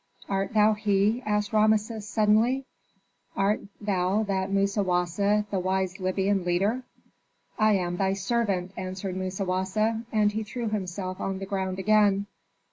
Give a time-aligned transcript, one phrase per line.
[0.27, 2.65] "Art thou he?" asked Rameses, suddenly.
[3.35, 6.81] "Art thou that Musawasa, the wise Libyan leader?"
[7.59, 12.25] "I am thy servant," answered Musawasa, and he threw himself on the ground again.